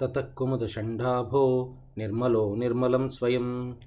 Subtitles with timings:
[0.00, 3.78] తతకుముదషండాభో నిర్మలో నిర్మలం స్వయం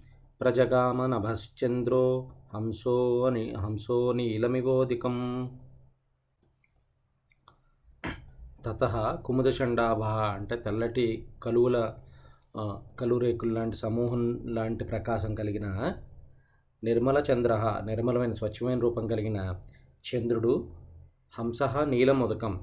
[0.42, 5.16] ప్రజగామనభశ్చంద్రో హంసో అని హంసో నీలమివోదికం
[8.66, 8.84] తత
[9.26, 11.94] కుముదషండాభ అంటే తెల్లటి కలువుల
[13.00, 15.94] కలురేకులు లాంటి సమూహం లాంటి ప్రకాశం కలిగిన
[16.84, 19.56] నిర్మల చంద్ర నిర్మలమైన స్వచ్ఛమైన రూపం కలిగిన
[20.10, 20.68] చంద్రుడు
[21.40, 22.60] హంస నీలముదకం.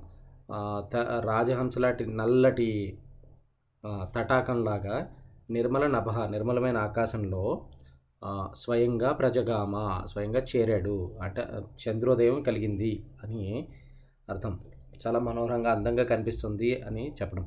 [1.20, 2.98] రాజహంస లాంటి నల్లటి
[4.14, 4.96] తటాకంలాగా
[5.50, 7.42] నిర్మల నభ నిర్మలమైన ఆకాశంలో
[8.54, 9.74] స్వయంగా ప్రజగామ
[10.06, 10.96] స్వయంగా చేరాడు.
[11.22, 11.42] అంటే
[11.82, 12.92] చంద్రోదయం కలిగింది
[13.24, 13.68] అని
[14.30, 14.54] అర్థం.
[15.02, 17.46] చాలా మనోహరంగా అందంగా కనిపిస్తుంది అని చెప్పడం.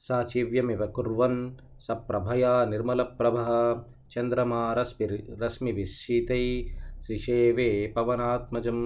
[0.00, 1.40] సాచివ్యమివ కుర్వన్
[1.80, 3.36] స ప్రభయా నిర్మల ప్రభ
[4.14, 5.06] చంద్రమా రశ్మి
[5.44, 6.44] రశ్మి విశీతై
[7.00, 8.78] శిషేవే పవనాత్మజం.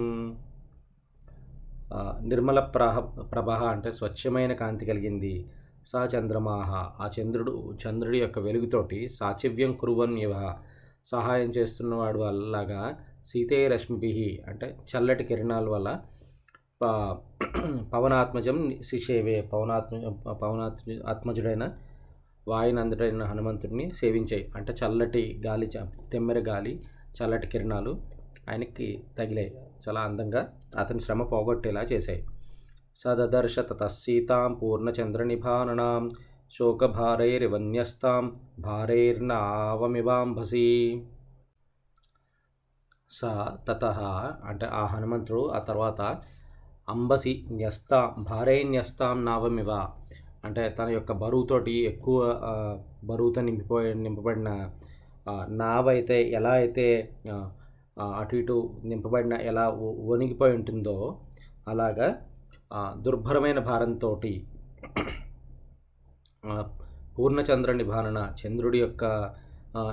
[2.21, 2.99] నిర్మల ప్రహ
[3.33, 5.33] ప్రభ అంటే స్వచ్ఛమైన కాంతి కలిగింది.
[5.91, 6.69] సా చంద్రమాహ.
[7.03, 10.33] ఆ చంద్రుడు చంద్రుడి యొక్క వెలుగుతోటి సాచివ్యం కురువన్ ఇవ.
[11.05, 12.81] సహాయం చేస్తున్నవాడు వల్లగా
[13.25, 14.11] సీతే రశ్మిభి
[14.47, 15.89] అంటే చల్లటి కిరణాల వల్ల
[17.93, 19.97] పవనాత్మజం శిషేవే పవనాత్మ
[20.41, 21.65] పవనాత్మ ఆత్మజుడైన
[22.47, 24.43] వాయునందుడైన హనుమంతుడిని సేవించాయి.
[24.55, 25.67] అంటే చల్లటి గాలి
[26.11, 26.73] తెమ్మెర గాలి
[27.17, 27.93] చల్లటి కిరణాలు
[28.49, 29.51] ఆయనకి తగిలాయి.
[29.85, 30.41] చాలా అందంగా
[30.77, 32.21] అతని శ్రమ పోగొట్టేలా చేశాయి.
[32.97, 36.09] సదదర్శ తతసీతాం పూర్ణచంద్రనిభాననాం
[36.53, 41.01] శోకభారైర్వన్యస్తాం భారైర్నావమివాంభసి
[43.11, 43.21] స
[43.69, 43.85] తత
[44.43, 46.17] అంటే ఆ హనుమంతుడు ఆ తర్వాత
[46.87, 49.71] అంబసి న్యస్తాం భారై న్యస్తాం నావమివ
[50.45, 52.35] అంటే తన యొక్క బరువుతోటి ఎక్కువ
[53.03, 54.69] బరువుతో నింపిపోయి నింపబడిన
[55.53, 57.11] నావైతే నావ అయితే ఎలా అయితే
[58.17, 59.69] అటు ఇటు నింపబడిన ఎలా
[60.03, 61.19] వణిగిపోయి ఉంటుందో
[61.67, 62.15] అలాగా
[62.97, 64.09] దుర్భరమైన భారంతో
[67.17, 69.03] పూర్ణచంద్ర నిభానన చంద్రుడి యొక్క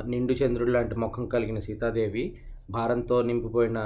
[0.06, 2.24] నిండు చంద్రుడు లాంటి ముఖం కలిగిన సీతాదేవి
[2.70, 3.78] భారంతో నింపిపోయిన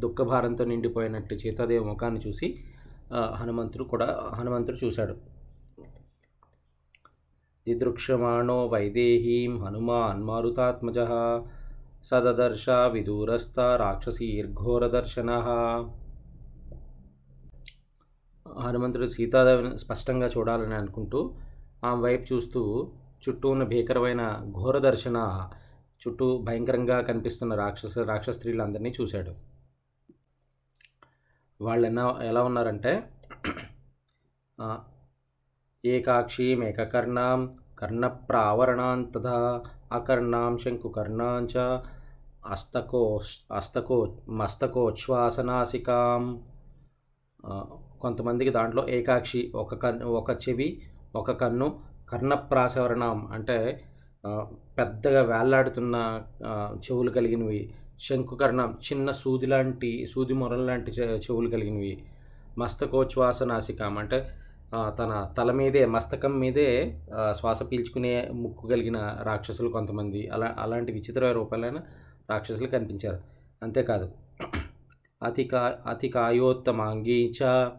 [0.00, 2.48] దుఃఖ భారంతో నిండిపోయినట్టు సీతాదేవి ముఖాన్ని చూసి
[3.34, 5.14] హనుమంతుడు కూడా హనుమంతుడు చూశాడు.
[7.66, 10.98] దిదృక్షమాణో వైదేహీం హనుమాన్ మారుతాత్మజ
[12.04, 15.30] సదదర్శ విదూరస్థ రాక్షసీర్ఘోరదర్శన
[18.58, 21.36] హనుమంతుడు సీతాదేవిని స్పష్టంగా చూడాలని అనుకుంటూ
[21.84, 22.92] ఆమె వైపు చూస్తూ
[23.28, 25.48] చుట్టూ ఉన్న భీకరమైన ఘోర దర్శన
[26.02, 29.34] చుట్టూ భయంకరంగా కనిపిస్తున్న రాక్షస రాక్షస స్త్రీలందరినీ చూశాడు.
[31.60, 33.02] వాళ్ళు ఎలా ఎలా ఉన్నారంటే
[34.58, 34.90] ఏకాక్షి
[35.84, 39.62] ఏకాక్షీం ఏకకర్ణాం కర్ణప్రావరణాన్ తథా
[39.92, 41.82] అకర్ణాం శంకుకర్ణాం చ
[42.46, 43.20] అస్తకో
[43.56, 46.49] అస్తకో మస్తకోచ్ఛ్వాసనాసికాం
[48.00, 50.68] కొంతమందికి దాంట్లో ఏకాక్షి ఒక కన్ను ఒక చెవి
[51.16, 51.68] ఒక కన్ను
[52.08, 53.56] కర్ణప్రాసవరణం అంటే
[54.78, 55.96] పెద్దగా వేలాడుతున్న
[56.84, 57.60] చెవులు కలిగినవి.
[58.00, 60.90] శంకుకర్ణం చిన్న సూది లాంటి సూది మొరల లాంటి
[61.24, 61.92] చెవులు కలిగినవి.
[62.58, 64.18] మస్తకోచ్ఛ్వాస నాసికం అంటే
[64.98, 66.68] తన తల మీదే మస్తకం మీదే
[67.38, 70.22] శ్వాస పీల్చుకునే ముక్కు కలిగిన రాక్షసులు కొంతమంది.
[70.28, 71.78] అలా అలాంటి విచిత్ర రూపాలైన
[72.30, 73.20] రాక్షసులు కనిపించారు.
[73.62, 74.08] అంతేకాదు.
[75.22, 77.70] అతికా అతికాయోత్తమాంగీ చ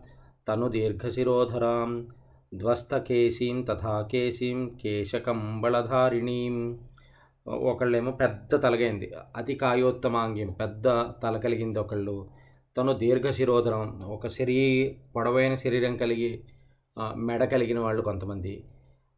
[0.48, 2.08] తను దీర్ఘశిరోధరాం.
[2.56, 6.80] ధ్వస్తకేశీం తథా కేశీం కేశకంబళధారిణీం
[7.48, 10.84] ఒకళ్ళేమో పెద్ద తలగైంది అతి కాయోత్తమాంగ్యం పెద్ద
[11.24, 12.30] తల కలిగింది ఒకళ్ళు.
[12.78, 14.02] తను దీర్ఘశిరోధరం.
[14.02, 14.60] ఒక శరీ
[15.16, 16.44] పొడవైన శరీరం కలిగి
[17.16, 18.64] మెడ కలిగిన వాళ్ళు కొంతమంది.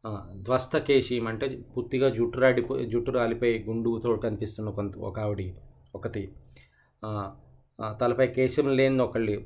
[0.06, 5.54] ఆ, ధ్వస్తకేశీం అంటే పూర్తిగా జుట్టు రాడిపో జుట్టు రాలిపోయి గుండుతో కనిపిస్తున్న కొంత ఒక ఆవిడ
[5.96, 6.30] ఒకటి
[8.02, 9.38] తలపై కేశం లేని ఒకళ్ళు.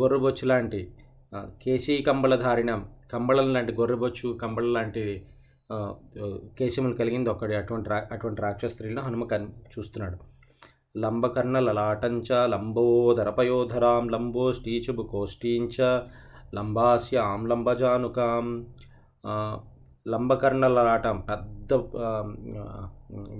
[0.00, 0.80] గొర్రెబొచ్చు లాంటి
[1.62, 2.80] కేశీ కేశీ కంబళధారిణం.
[3.12, 5.04] కంబళం లాంటి గొర్రెబొచ్చు కంబళం లాంటి
[6.58, 10.18] కేశములు కలిగింది ఒకటి అటువంటి రా అటువంటి రాక్షస స్త్రీలను హనుమ కన్ చూస్తున్నాడు.
[10.98, 15.78] లంబకర్ణ లలాటంచ లంబోదరపయోధరాం లంబోష్టీచుబు కోష్టీంచ
[16.54, 18.46] లంబాస్యాం లంబజానుకాం.
[20.08, 21.72] లంబకర్ణ లలాటం పెద్ద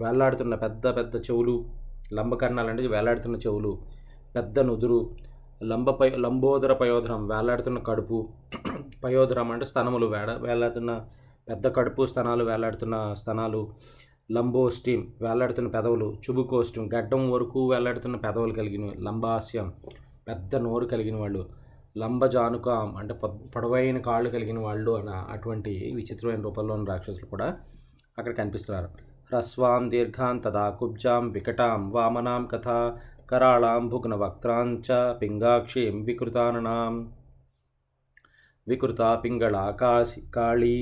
[0.03, 1.56] వేలాడుతున్న పెద్ద పెద్ద చెవులు.
[2.12, 3.73] లంబకర్ణాలు అంటే వేలాడుతున్న చెవులు.
[4.35, 5.01] పెద్ద నుదురు
[5.63, 8.29] లంబపై లంబోదర పయోధరం వేలాడుతున్న కడుపు
[9.05, 10.93] పయోధరం అంటే స్తనములు వేడ వేలాడుతున్న
[11.49, 13.61] పెద్ద కడుపు స్తనాలు వేలాడుతున్న స్తనాలు
[14.33, 19.73] లంబోస్టిం వేలాడుతున్న పెదవులు చుబుకోస్టిం గడ్డం వరకు వేలాడుతున్న పెదవులు కలిగిన లంబాస్యం
[20.29, 21.43] పెద్ద నోరు కలిగిన వాళ్ళు
[21.99, 23.15] లంబజానుకం అంటే
[23.55, 27.49] పొడవైన కాళ్ళు కలిగిన వాళ్ళు అన్న అటువంటి విచిత్రమైన రూపంలో ఉన్న రాక్షసులు కూడా
[28.19, 28.89] అక్కడ కనిపిస్తున్నారు.
[29.33, 32.69] హ్రస్వాం దీర్ఘాం తదా కుబ్జాం వికటాం వామనాం కథ
[33.29, 36.94] కరాళాం భుగ్న వక్త్రాంచ పింగాక్షీం వికృతాననాం
[38.67, 40.76] వికృతా పింగళాకాశి కాళీ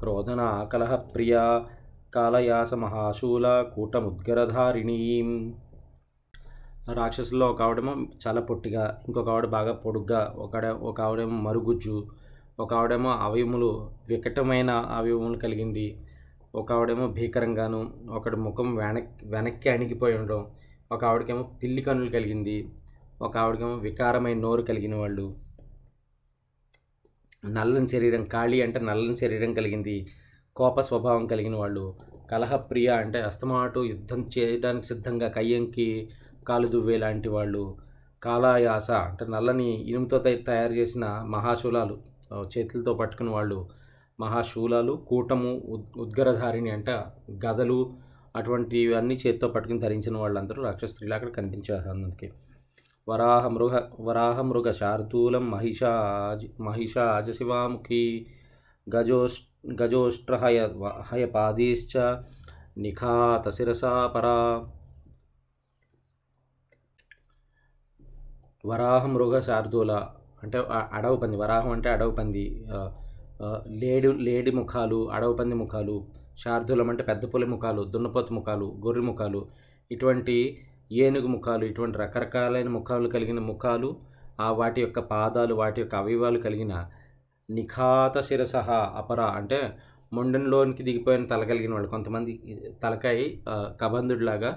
[0.00, 0.42] క్రోధన
[0.72, 0.94] కలహ
[2.14, 5.30] కాలయాస మహాశూల కూటముద్గరధారిణీం
[6.92, 7.92] రాక్షసుల్లో ఒక ఆవిడేమో
[8.22, 11.96] చాలా పొట్టిగా ఇంకొక ఆవిడ బాగా పొడుగ్గా ఒక ఒక ఆవిడేమో మరుగుజ్జు
[12.58, 13.70] ఒక ఆవిడేమో అవయములు
[14.08, 15.86] వికటమైన అవయములు కలిగింది
[16.54, 17.80] ఒక ఆవిడేమో భీకరంగాను
[18.10, 20.42] ఒకటి ముఖం వెనక్కి వెనక్కి అణిగిపోయి ఉండడం
[20.92, 22.56] ఒక ఆవిడకేమో పిల్లి కన్నులు కలిగింది
[23.22, 25.26] ఒక ఆవిడకేమో వికారమైన నోరు కలిగిన వాళ్ళు.
[27.44, 29.96] నల్లని శరీరం ఖాళీ అంటే నల్లని శరీరం కలిగింది
[30.56, 31.84] కోప స్వభావం కలిగిన వాళ్ళు.
[32.30, 35.88] కలహప్రియ అంటే అస్తమాటు యుద్ధం చేయడానికి సిద్ధంగా కయ్యంకి
[36.48, 37.64] కాలు దువ్వే లాంటి వాళ్ళు.
[38.22, 41.04] కాలాయాస అంటే నల్లని ఇనుముతో తయారు చేసిన
[41.34, 41.96] మహాశూలాలు
[42.56, 43.58] చేతులతో పట్టుకుని వాళ్ళు.
[44.20, 46.94] మహాశూలాలు కూటము ఉద్ ఉద్గరధారిణి అంటే
[47.46, 47.78] గదలు
[48.38, 52.28] అటువంటివన్నీ చేత్తో పట్టుకుని ధరించిన వాళ్ళందరూ రాక్షస్త్రీలు అక్కడ కనిపించారు అందుకే
[53.08, 55.92] వరాహ మృగ వరాహ మృగ శార్దూలం మహిషా
[56.60, 58.02] మహిషా అజశివాముఖి
[58.86, 59.38] గజోష్
[59.82, 60.58] గజోష్ట్రహయ
[61.02, 61.94] హయపాదీశ్చ
[62.78, 64.36] నిఖాత శిరసా పరా.
[68.64, 69.92] వరాహ మృగ శార్దూల
[70.42, 70.58] అంటే
[70.92, 72.44] అడవి పంది వరాహం అంటే అడవి పంది
[73.80, 75.96] లేడి లేడి ముఖాలు అడవి పంది ముఖాలు
[76.42, 79.40] శార్దూలం అంటే పెద్ద పులి ముఖాలు దున్నపోతు ముఖాలు గొర్రె ముఖాలు
[79.90, 80.36] ఇటువంటి
[80.92, 83.88] ఏనుగు ముఖాలు ఇటువంటి రకరకాలైన ముఖాలు కలిగిన ముఖాలు
[84.40, 86.74] ఆ వాటి యొక్క పాదాలు వాటి యొక్క అవయవాలు కలిగిన
[87.48, 88.68] నిఖాత శిరసహ
[89.00, 89.60] అపర అంటే
[90.12, 91.88] మొండెంలోనికి దిగిపోయిన తల కలిగిన వాళ్ళు.
[91.88, 92.32] కొంతమంది
[92.82, 93.20] తలకాయ
[93.80, 94.50] కబంధుడిలాగా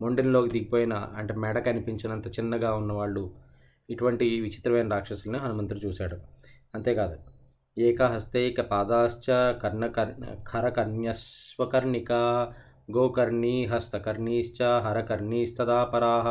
[0.00, 3.24] మొండెంలోకి దిగిపోయిన అంటే మెడ కనిపించినంత చిన్నగా ఉన్నవాళ్ళు
[3.88, 6.16] ఇటువంటి విచిత్రమైన రాక్షసుల్ని హనుమంతుడు చూశాడు.
[6.74, 7.16] అంతేకాదు
[7.78, 9.26] ఏకహస్తైక పాదాశ్చ
[9.62, 9.84] కర్ణ
[10.52, 12.12] ఖరకర్ణ్యస్వకర్ణిక
[12.88, 16.26] గోకర్ణీ హస్తకర్ణీశ్చ హరకర్ణీస్తదా పరాహ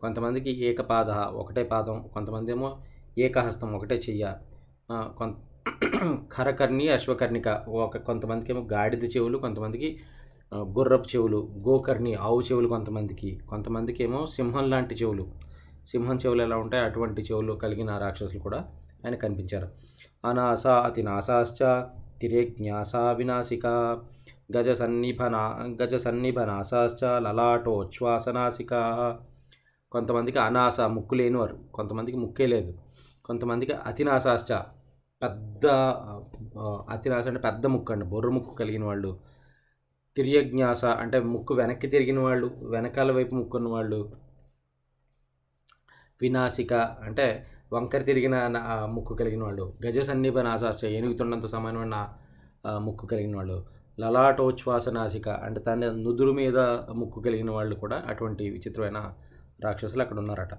[0.00, 2.68] కొంతమందికి ఏకపాద ఒకటే పాదం కొంతమంది ఏమో
[3.18, 4.24] ఏకహస్తం ఒకటే చెయ్య.
[5.18, 5.34] కొంత
[6.32, 7.48] ఖరకర్ణి అశ్వకర్ణిక
[7.78, 9.88] ఒక కొంతమందికి ఏమో గాడిద చెవులు కొంతమందికి
[10.76, 15.24] గుర్రపు చెవులు గోకర్ణి ఆవు చెవులు కొంతమందికి కొంతమందికి ఏమో సింహం లాంటి చెవులు.
[15.88, 18.60] సింహం చెవులు ఎలా ఉంటాయి అటువంటి చెవులు కలిగిన రాక్షసులు కూడా
[19.04, 19.68] ఆయన కనిపించారు.
[20.24, 21.60] అనాస అతినాశాశ్చ
[22.20, 23.66] తిరేజ్ఞాసా వినాశిక
[24.54, 25.42] గజ సన్నిభనా
[25.80, 28.72] గజ సన్నిభనాసాశ్చ లలాటోచ్ఛ్వాసనాశిక
[29.92, 32.72] కొంతమందికి అనాస ముక్కు లేనివారు కొంతమందికి ముక్కే లేదు
[33.24, 34.52] కొంతమందికి అతినాశాశ్చ
[35.22, 35.66] పెద్ద
[36.88, 39.10] అతినాశ అంటే పెద్ద ముక్కు అండి బొర్ర ముక్కు కలిగిన వాళ్ళు
[40.16, 44.00] తిరియజ్ఞాస అంటే ముక్కు వెనక్కి తిరిగిన వాళ్ళు వెనకాల వైపు ముక్కున్న వాళ్ళు
[46.20, 47.26] వినాశిక అంటే
[47.74, 48.36] వంకర తిరిగిన
[48.86, 51.96] ముక్కు కలిగిన వాళ్ళు గజ సన్నిభ నాశాశ్చ ఏనుగుతున్నంత సమానమైన
[52.78, 53.58] ముక్కు కలిగిన వాళ్ళు
[54.00, 56.58] లలాటోచ్ఛ్వాస నాసిక అంటే తన నుదురు మీద
[57.00, 58.98] ముక్కు కలిగిన వాళ్ళు కూడా అటువంటి విచిత్రమైన
[59.64, 60.54] రాక్షసులు అక్కడ ఉన్నారట.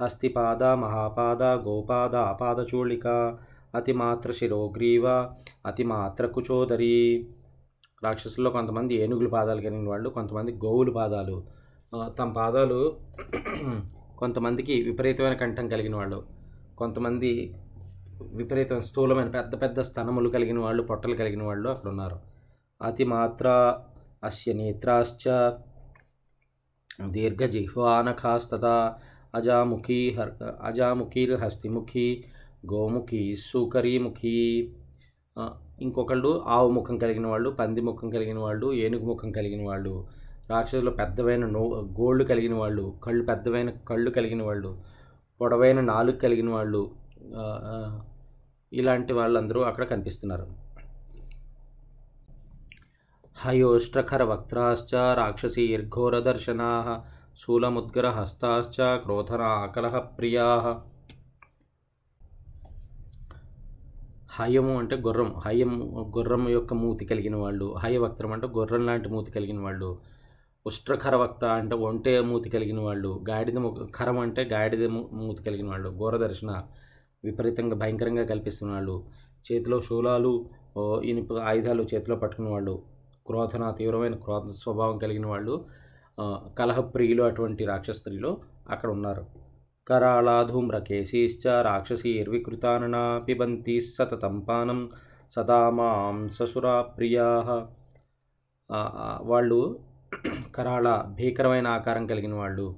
[0.00, 3.06] హస్తిపాద మహాపాద గోపాద అపాదచూళిక
[3.74, 5.06] అతిమాత్ర శిరోగ్రీవ
[5.66, 6.96] అతిమాత్ర కుచోదరి.
[8.04, 11.36] రాక్షసుల్లో కొంతమంది ఏనుగుల పాదాలు కలిగిన వాళ్ళు కొంతమంది గోవుల పాదాలు.
[12.18, 12.80] తమ పాదాలు
[14.18, 16.20] కొంతమందికి విపరీతమైన కంఠం కలిగిన వాళ్ళు.
[16.82, 17.32] కొంతమంది
[18.32, 22.18] విపరీతం స్థూలమైన పెద్ద పెద్ద స్తనములు కలిగిన వాళ్ళు పొట్టలు కలిగిన వాళ్ళు అక్కడ ఉన్నారు
[22.80, 23.46] అతి మాత్ర
[24.24, 25.24] అస్య నేత్రాశ్చ
[27.10, 28.76] దీర్ఘజిహ్వానఖాస్తదా
[29.34, 30.32] అజాముఖీ హర్
[30.62, 32.06] అజాముఖీర్ హస్తిముఖి
[32.72, 34.36] గోముఖి సూకరీముఖి.
[35.80, 39.94] ఇంకొకళ్ళు ఆవు ముఖం కలిగిన వాళ్ళు పంది ముఖం కలిగిన వాళ్ళు ఏనుగు ముఖం కలిగిన వాళ్ళు
[40.50, 41.62] రాక్షసులు పెద్దవైన నో
[42.00, 44.70] గోళ్ళు కలిగిన వాళ్ళు కళ్ళు పెద్దవైన కళ్ళు కలిగిన వాళ్ళు
[45.42, 46.82] పొడవైన నాలుగు కలిగిన వాళ్ళు
[48.72, 50.46] ఇలాంటి వాళ్ళందరూ అక్కడ కనిపిస్తున్నారు.
[53.36, 56.70] హయోష్ట్రఖర వక్త్రాశ్చ రాక్షసీర్ఘోరదర్శనా
[57.40, 60.48] శూలముద్గర హస్తాశ్చ క్రోధన ఆకలహ ప్రియా.
[64.34, 65.72] హయము అంటే గుర్రం హయం
[66.16, 69.90] గుర్రం యొక్క మూతి కలిగిన వాళ్ళు హయవక్త్రం అంటే గుర్రం లాంటి మూతి కలిగిన వాళ్ళు.
[70.66, 73.58] ఉష్ట్రఖరవక్త అంటే ఒంటే మూతి కలిగిన వాళ్ళు గాడిద
[73.94, 76.50] ఖరం అంటే గాడిద మూతి కలిగిన వాళ్ళు ఘోరదర్శన
[77.24, 78.96] విపరీతంగా భయంకరంగా కల్పిస్తున్న వాళ్ళు
[79.46, 80.32] చేతిలో శూలాలు
[81.04, 82.74] ఇనుప ఆయుధాలు చేతిలో పట్టుకున్న వాళ్ళు
[83.26, 85.54] క్రోధన తీవ్రమైన క్రోధ స్వభావం కలిగిన వాళ్ళు
[86.58, 88.30] కలహప్రియులు అటువంటి రాక్షస్త్రీలు
[88.70, 89.24] అక్కడ ఉన్నారు.
[89.88, 94.80] కరాళాధూమ్రకేశీశ్చ రాక్షసీర్వికృతాననా పిబంతి సతతం పానం
[95.36, 97.28] సతతంపానం మాం ససురా ప్రియా.
[99.22, 99.60] వాళ్ళు
[100.56, 102.76] కరాళ భీకరమైన ఆకారం కలిగిన వాళ్ళు.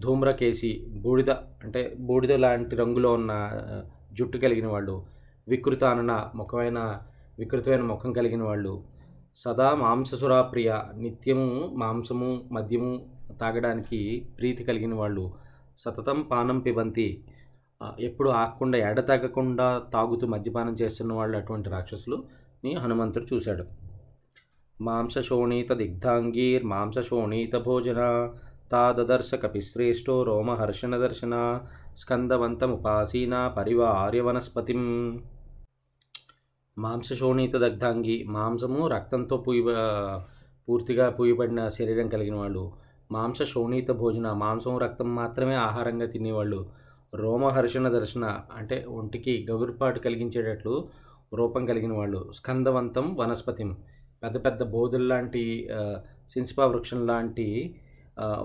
[0.00, 3.32] ధూమ్రకేసి బూడిద అంటే బూడిద లాంటి రంగులో ఉన్న
[4.12, 5.04] జుట్టు కలిగిన వాళ్ళు.
[5.48, 6.98] వికృతానన ముఖమైన
[7.38, 8.82] వికృతమైన ముఖం కలిగిన వాళ్ళు.
[9.36, 13.06] సదా మాంససురా ప్రియ నిత్యము మాంసము మద్యము
[13.40, 15.32] తాగడానికి ప్రీతి కలిగిన వాళ్ళు.
[15.78, 17.24] సతతం పానం పిబంతి.
[18.00, 22.24] ఎప్పుడు ఆకుండా ఎడతెగకుండా తాగుతూ మద్యపానం చేస్తున్న వాళ్ళు అటువంటి రాక్షసులు
[22.64, 23.64] ని హనుమంతుడు చూశాడు.
[24.80, 28.30] మాంసశోణీత దిగ్ధాంగీర్ మాంసశోణీత భోజన
[28.72, 31.60] తాదదర్శ కపిశ్రేష్టో రోమహర్షణ దర్శన
[31.96, 34.82] స్కందవంతముపాసీన పరివార్య వనస్పతిం
[36.78, 39.62] మాంసశోణీత దగ్ధాంగి మాంసము రక్తంతో పూయ
[40.68, 42.72] పూర్తిగా పూయబడిన శరీరం కలిగిన వాళ్ళు.
[43.12, 46.70] మాంసశోణీత భోజన మాంసం రక్తం మాత్రమే ఆహారంగా తినేవాళ్ళు.
[47.14, 50.88] రోమహర్షణ దర్శన అంటే ఒంటికి గగురుపాటు కలిగించేటట్లు
[51.34, 52.30] రూపం కలిగిన వాళ్ళు.
[52.34, 53.76] స్కందవంతం వనస్పతిం.
[54.22, 55.68] పెద్ద పెద్ద బోధుల్లాంటి
[56.28, 57.78] సిన్సిపా వృక్షం లాంటి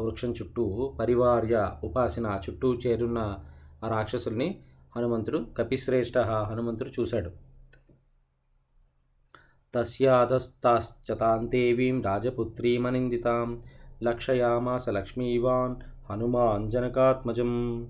[0.02, 3.40] వృక్షం చుట్టూ పరివార్య ఉపాసన చుట్టూ చేరున్న
[3.84, 4.62] ఆ రాక్షసుల్ని
[4.96, 6.18] హనుమంతుడు కపిశ్రేష్ఠ
[6.50, 7.32] హనుమంతుడు చూశాడు.
[9.74, 13.64] తస్యాధస్తాశ్చతాంతేవీం రాజపుత్రీమనిందితాం
[14.04, 15.76] లక్షయామాస లక్ష్మీవాన్
[16.10, 17.88] హనుమాన్ జనకాత్మజం.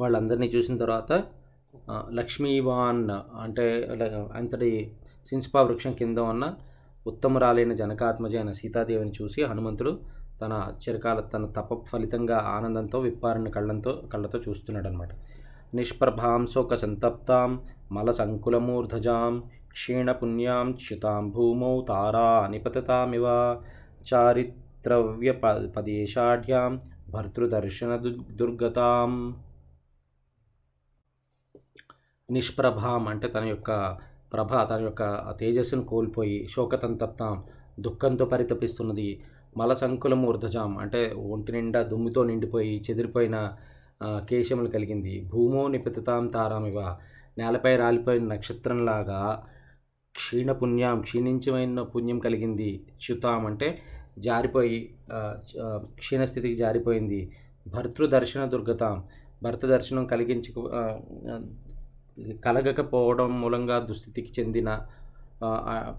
[0.00, 1.24] వాళ్ళందరినీ చూసిన తర్వాత
[2.10, 3.10] లక్ష్మీవాన్
[3.42, 3.90] అంటే
[4.34, 6.44] అంతటి సిన్స్పా వృక్షం కింద ఉన్న
[7.06, 9.92] ఉత్తమురాలైన జనకాత్మజ అయిన సీతాదేవిని చూసి హనుమంతుడు
[10.42, 10.52] తన
[10.82, 15.12] చిరకాల తన తప ఫలితంగా ఆనందంతో విప్పారిన కళ్ళంతో కళ్ళతో చూస్తున్నాడు అనమాట
[15.74, 17.50] నిష్ప్రభాం శోక సంతప్తాం
[17.92, 19.34] మల సంకులమూర్ధజాం
[19.72, 23.26] క్షీణపుణ్యాం చ్యుతాం భూమౌ తారా నిపతతామివ
[24.08, 26.72] చారిత్రవ్య ప పదేశాఢ్యాం
[27.08, 27.92] భర్తృదర్శన
[28.36, 29.12] దుర్గతాం
[32.28, 33.70] నిష్ప్రభాం అంటే తన యొక్క
[34.32, 37.44] ప్రభ తన యొక్క తేజస్సును కోల్పోయి శోకతంతప్తాం
[37.80, 39.22] దుఃఖంతో పరితపిస్తున్నది
[39.56, 40.28] మల సంకులం
[40.78, 43.52] అంటే ఒంటి నిండా దుమ్ముతో నిండిపోయి చెదిరిపోయిన
[44.04, 45.28] కేశములు కలిగింది.
[45.32, 46.96] భూమో నిపితాం తారామివ.
[47.38, 49.44] నేలపై రాలిపోయిన నక్షత్రంలాగా
[50.16, 52.84] క్షీణ పుణ్యం క్షీణించమైన పుణ్యం కలిగింది.
[53.04, 53.78] చ్యుతాం అంటే
[54.18, 54.94] జారిపోయి
[55.98, 57.30] క్షీణస్థితికి జారిపోయింది.
[57.68, 59.04] భర్తృ దర్శన దుర్గతాం.
[59.42, 60.58] భర్త దర్శనం కలిగించక
[62.44, 64.86] కలగకపోవడం మూలంగా దుస్థితికి చెందిన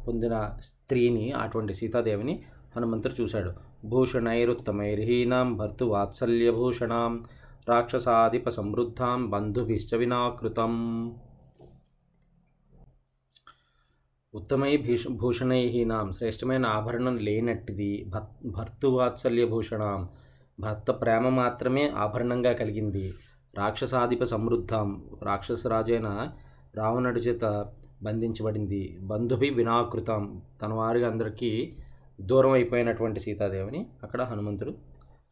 [0.08, 2.44] పొందిన స్త్రీని అటువంటి సీతాదేవిని
[2.76, 3.54] హనుమంతుడు చూశాడు.
[3.86, 7.24] భూషణైరుత్తమైర్హీనాం భర్తు వాత్సల్యభూషణాం
[7.70, 10.74] రాక్షసాధిప సమృద్ధాం బంధుభిశ్చ వినాకృతం.
[14.34, 18.06] ఉత్తమై భీష భూషణైహీనాం శ్రేష్టమైన ఆభరణం లేనట్టిది.
[18.10, 20.10] భర్ భర్తృవాత్సల్య భూషణాం
[20.60, 23.14] భర్త ప్రేమ మాత్రమే ఆభరణంగా కలిగింది.
[23.56, 25.04] రాక్షసాధిప సమృద్ధాం.
[25.24, 26.32] రాక్షసరాజైన
[26.76, 27.70] రావణుడి చేత
[28.04, 29.00] బంధించబడింది.
[29.02, 30.42] బంధుభి వినాకృతం.
[30.62, 31.78] తన వారి అందరికీ
[32.22, 34.74] దూరం అయిపోయినటువంటి సీతాదేవిని అక్కడ హనుమంతుడు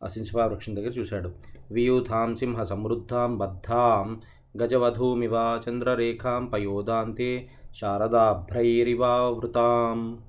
[0.04, 0.08] ఆ
[0.46, 1.32] వృక్షం దగ్గర చూశాడు.
[1.72, 4.22] వియూథాం సింహ సమృద్ధాం బద్ధాం
[4.64, 7.50] గజవధూమివ చంద్రరేఖాం పయోదాంతే
[7.82, 10.20] శారదాభ్రైరివావృతాం.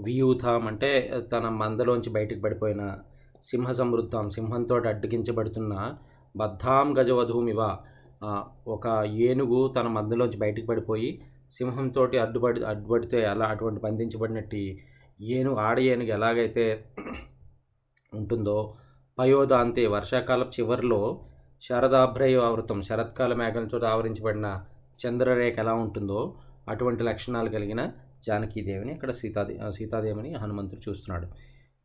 [0.00, 2.98] వియూథాం అంటే తన మందలోంచి బయటికి పడిపోయిన
[3.44, 4.30] సింహ సమృద్ధాం.
[4.30, 5.94] సింహంతో అడ్డగించబడుతున్న
[6.34, 7.60] బద్ధాం గజవధూమివ.
[8.66, 8.86] ఒక
[9.20, 11.10] ఏనుగు తన మధ్యలోంచి బయటికి పడిపోయి
[11.52, 14.60] సింహంతో అడ్డుపడి అడ్డుపడితే అలా అటువంటి బంధించబడినట్టు
[15.20, 16.64] ఏనుగు ఆడ ఏనుగు ఎలాగైతే
[18.12, 18.56] ఉంటుందో
[19.18, 21.00] పయోదాంతే వర్షాకాలం చివరిలో
[21.62, 24.46] శరదాభ్రయ ఆవృతం శరత్కాల మేఘంతో ఆవరించబడిన
[25.00, 26.20] చంద్రరేఖ ఎలా ఉంటుందో
[26.68, 27.82] అటువంటి లక్షణాలు కలిగిన
[28.26, 31.26] జానకీదేవిని ఇక్కడ సీతాదే సీతాదేవిని హనుమంతుడు చూస్తున్నాడు.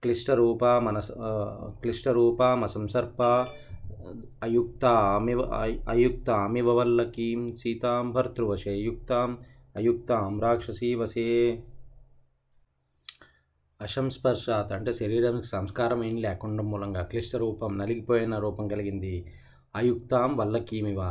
[0.03, 1.29] క్లిష్టరూప మనస ఆ,
[1.81, 3.21] క్లిష్టరూప మసంసర్ప
[4.43, 4.85] అయుక్త
[5.17, 5.41] అమివ
[5.89, 9.31] అయుక్త అమివ వల్లకీం సీతాం భర్తృవశే యుక్తాం
[9.75, 11.25] అయుక్తాం రాక్షసీ వశే
[13.81, 19.13] అసంస్పర్శాత్ అంటే శరీరానికి సంస్కారం ఏం లేకుండా మూలంగా క్లిష్ట రూపం నలిగిపోయిన రూపం కలిగింది.
[19.75, 21.01] అయుక్తాం వల్లకీమివ.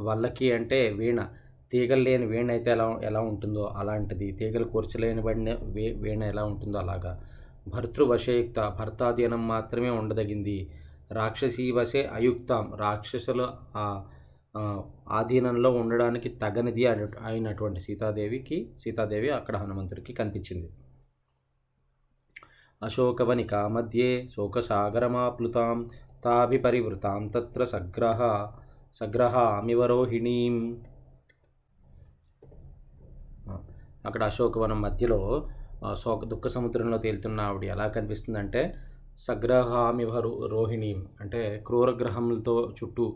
[0.00, 1.20] వల్లకి అంటే వీణ.
[1.72, 4.32] తీగలు లేని వీణ అయితే ఎలా ఎలా ఉంటుందో అలాంటిది.
[4.32, 5.22] తీగలు కూర్చలేని
[5.76, 7.12] వే వీణ ఎలా ఉంటుందో అలాగా.
[7.68, 10.70] భర్తృవశయుక్త భర్తాధీనం మాత్రమే ఉండదగింది.
[11.12, 12.74] రాక్షసీ వశే అయుక్తం.
[12.76, 14.04] రాక్షసుల ఆ
[15.08, 20.70] ఆధీనంలో ఉండడానికి తగనిది అయినటువంటి సీతాదేవికి సీతాదేవి అక్కడ హనుమంతుడికి కనిపించింది.
[22.82, 25.90] అశోకవనికా మధ్యే శోకసాగరమాప్లుతాం
[26.24, 28.52] తాభిపరివృతాం తత్ర సగ్రహ
[28.96, 30.84] సగ్రహామివరోహిణీం.
[34.06, 35.48] అక్కడ అశోకవనం మధ్యలో
[35.96, 38.74] శోక దుఃఖ సముద్రంలో తేలుతున్న ఆవిడ ఎలా కనిపిస్తుందంటే
[39.18, 40.62] సగ్రహామివ రో
[41.20, 43.14] అంటే క్రూర గ్రహములతో చుట్టూ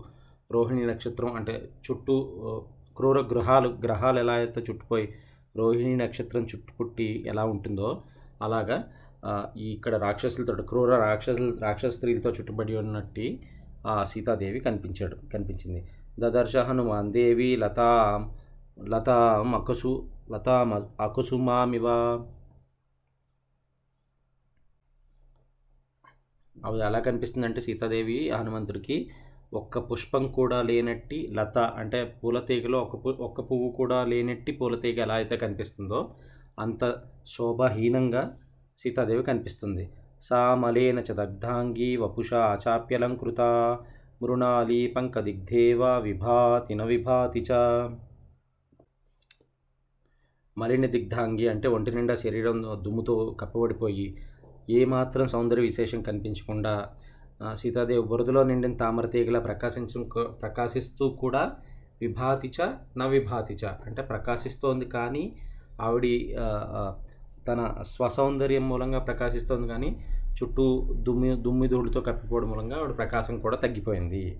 [0.52, 2.16] రోహిణి నక్షత్రం అంటే చుట్టూ
[2.96, 5.14] క్రూర గ్రహాలు గ్రహాలు ఎలా అయితే చుట్టుపోయి
[5.56, 8.02] రోహిణి నక్షత్రం చుట్టుపుట్టి ఎలా ఉంటుందో
[8.42, 8.84] అలాగా
[9.56, 13.38] ఇక్కడ రాక్షసులతో క్రూర రాక్షసులు రాక్షస స్త్రీలతో చుట్టుబడి ఉన్నట్టు
[13.86, 15.88] ఆ సీతాదేవి కనిపించాడు కనిపించింది.
[16.20, 18.28] దదర్శ హనుమాన్ దేవి లతా
[18.88, 21.86] లతా అకుసు లతా అకుసుమామివ.
[26.56, 28.96] అవి ఎలా కనిపిస్తుందంటే సీతాదేవి హనుమంతుడికి
[29.54, 34.76] ఒక్క పుష్పం కూడా లేనట్టి లత అంటే పూల తీగలో ఒక పు ఒక్క పువ్వు కూడా లేనట్టి పూల
[34.76, 36.00] తీగ ఎలా అయితే కనిపిస్తుందో
[36.58, 36.82] అంత
[37.26, 38.22] శోభహీనంగా
[38.78, 39.84] సీతాదేవి కనిపిస్తుంది.
[40.22, 43.40] సా మలేన చ దగ్ధాంగీ వపుషా ఆచాప్యలంకృత
[44.22, 47.50] మృణాలి పంకదిగ్ధేవ విభాతి న విభాతి చ.
[50.56, 54.06] మలిన దిగ్ధాంగి అంటే ఒంటి నిండా శరీరం దుమ్ముతో కప్పబడిపోయి
[54.68, 56.88] ఏమాత్రం సౌందర్య విశేషం కనిపించకుండా
[57.54, 60.04] సీతాదేవి బురదలో నిండిన తామర తీగలా ప్రకాశించు
[60.42, 61.52] ప్రకాశిస్తూ కూడా
[62.00, 62.62] విభాతిచ
[62.98, 65.32] న విభాతిచ అంటే ప్రకాశిస్తోంది కానీ
[65.80, 66.04] ఆవిడ
[67.48, 69.96] తన స్వసౌందర్యం మూలంగా ప్రకాశిస్తోంది కానీ
[70.42, 74.38] చుట్టూ దుమ్మి దుమ్మిధూళితో కప్పిపోవడం మూలంగా ఆవిడ ప్రకాశం కూడా తగ్గిపోయింది.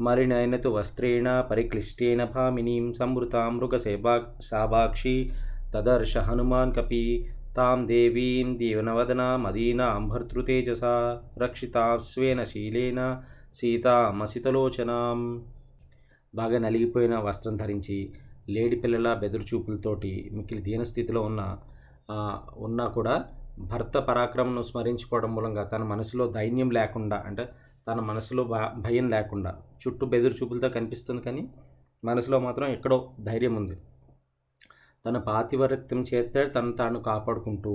[0.00, 5.30] మరి మరినైనతు వస్త్రేణ పరిక్లిష్టేన భామినీం సంవృతాం మృగసేబా శాభాక్షి
[5.74, 10.94] తదర్శ హనుమాన్ కపి తాం దేవీం దీవనవదనామదీనాం భర్తృతేజసా
[11.42, 13.00] రక్షితాం స్వేన శీలేన
[13.60, 15.20] సీతామసితలోచనాం.
[16.34, 17.96] బాగా నలిగిపోయిన వస్త్రం ధరించి
[18.54, 21.42] లేడి పిల్లల బెదురు చూపులతోటి మిక్కిలి దీనస్థితిలో ఉన్న
[22.66, 23.14] ఉన్నా కూడా
[23.72, 27.44] భర్త పరాక్రమను స్మరించుకోవడం మూలంగా తన మనసులో దైన్యం లేకుండా అంటే
[27.88, 28.42] తన మనసులో
[28.86, 31.42] భయం లేకుండా చుట్టూ బెదురు చూపులతో కనిపిస్తుంది కానీ
[32.02, 32.98] మనసులో మాత్రం ఎక్కడో
[33.28, 33.76] ధైర్యం ఉంది.
[35.08, 37.74] తన పాతివరత్యం చేత తను తాను కాపాడుకుంటూ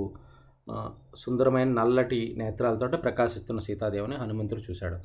[1.15, 4.97] సుందరమైన నల్లటి నేత్రాలతో ప్రకాశిస్తున్న సీతాదేవిని హనుమంతుడు చూశాడు.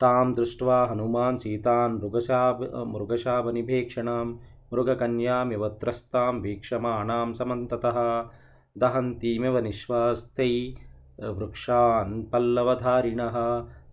[0.00, 4.28] తాం దృష్ట్వా హనుమాన్ సీతాన్ మృగశాభ మృగశాబనిభేక్షణాం
[4.72, 7.86] మృగకన్యామివత్రస్తాం వీక్షమాణాం సమంతత
[8.76, 10.52] దహంతీమివ నిశ్వాస్తై
[11.38, 13.22] వృక్షాన్ పల్లవధారిణ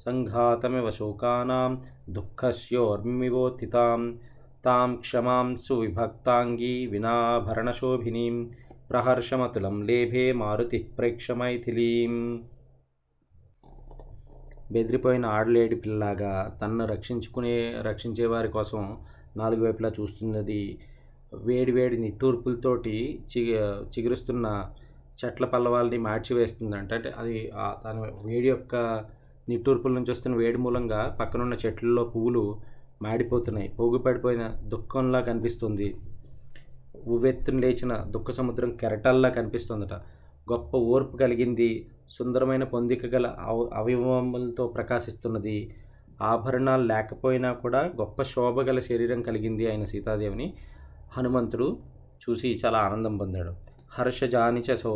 [0.06, 1.72] సంఘాతమివ శోకానాం
[2.10, 4.02] దుఃఖస్యోర్మివోత్థితాం
[4.68, 8.38] తాం క్షమాం సువిభక్తాంగీ వినాభరణశోభినీం
[8.90, 12.14] ప్రహర్షమతులం లేభే మారుతి ప్రేక్షమైథిలీం
[14.72, 18.82] బెదిరిపోయిన ఆడలేడి పిల్లలాగా తనను రక్షించుకునే రక్షించే వారి కోసం
[19.36, 20.62] నాలుగు వైపులా చూస్తున్నది
[21.46, 22.96] వేడి వేడి నిట్టూర్పులతోటి
[23.32, 23.42] చి
[23.94, 24.46] చిగురుస్తున్న
[25.20, 26.92] చెట్ల పల్లవాల్ని మార్చివేస్తుందంట.
[26.94, 27.38] అంటే అది
[27.84, 28.76] తన వేడి యొక్క
[29.48, 32.44] నిట్టూర్పుల నుంచి వస్తున్న వేడి మూలంగా పక్కనున్న చెట్లలో పువ్వులు
[33.02, 33.70] మాడిపోతున్నాయి.
[33.70, 35.96] పోగుపడిపోయిన దుఃఖంలా కనిపిస్తుంది.
[37.06, 39.94] ఉవ్వెత్తున లేచిన దుఃఖ సముద్రం కెరటల్లా కనిపిస్తుందట.
[40.52, 41.70] గొప్ప ఓర్పు కలిగింది.
[42.10, 45.76] సుందరమైన పొందిక గల అవ అవయవములతో ప్రకాశిస్తున్నది.
[46.22, 50.54] ఆభరణాలు లేకపోయినా కూడా గొప్ప శోభ గల శరీరం కలిగింది ఆయన సీతాదేవిని.
[51.18, 51.78] హనుమంతుడు
[52.24, 53.54] చూసి చాలా ఆనందం పొందాడు.
[53.92, 54.92] హర్ష జానిచ సో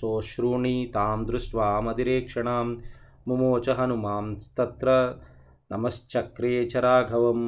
[0.00, 2.80] సోశ్రూణి తాం దృష్ట్వా మదిరేక్షణాం
[3.28, 4.40] ముమోచ హనుమాం.
[4.58, 5.14] తత్ర
[5.72, 7.40] నమశ్చక్రే చ రాఘవం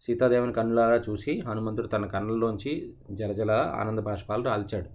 [0.00, 4.90] సీతాదేవిని కన్నులారా చూసి హనుమంతుడు తన కన్నుల్లోంచి జలజల ఆనంద బాష్పాలు రాల్చాడు.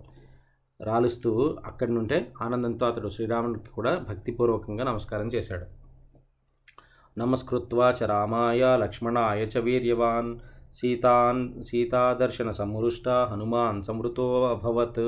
[0.83, 5.65] రాలుస్తూ అక్కడి నుండే ఆనందంతో అతడు శ్రీరామునికి కూడా భక్తిపూర్వకంగా నమస్కారం చేశాడు.
[7.19, 10.39] నమస్కృత్వా చ రామాయ లక్ష్మణాయ చ వీర్యవాన్.
[10.73, 15.05] సీతాన్ సీతాదర్శన సమృష్ట హనుమాన్ సమృతో అభవత్.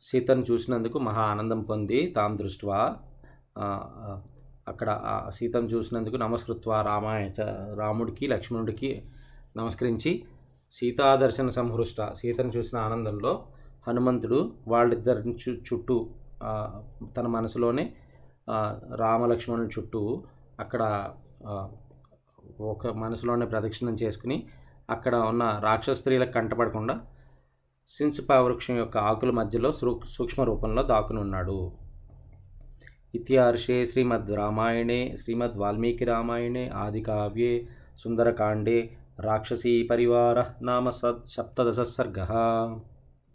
[0.00, 2.96] సీతను చూసినందుకు మహా ఆనందం పొంది తాం దృష్ట్వా
[4.68, 4.90] అక్కడ
[5.36, 7.22] సీతను చూసినందుకు నమస్కృత్వ రామాయ
[7.78, 8.90] రాముడికి లక్ష్మణుడికి
[9.56, 10.10] నమస్కరించి
[10.74, 13.32] సీతాదర్శన సంహృష్ట సీతను చూసిన ఆనందంలో
[13.86, 15.96] హనుమంతుడు వాళ్ళిద్దరిని చు చుట్టూ
[17.16, 17.84] తన మనసులోనే
[19.00, 20.02] రామలక్ష్మణుని రామలక్ష్మణుల చుట్టూ
[20.58, 20.82] అక్కడ
[22.70, 24.36] ఒక మనసులోనే ప్రదక్షిణం చేసుకుని
[24.88, 26.94] అక్కడ ఉన్న రాక్షస స్త్రీలకు కంటపడకుండా
[27.90, 31.20] సిన్సిపా వృక్షం యొక్క ఆకుల మధ్యలో సూ- సూక్ష్మ రూపంలో దాక్కుని
[33.14, 37.66] इत्यार्षे श्रीमद्रामायणे श्रीमद्वाल्मीकिरामायणे आदिकाव्ये
[38.02, 38.80] सुन्दरकाण्डे
[39.20, 42.32] राक्षसीपरिवारः नाम सत् सप्तदशः सर्गः।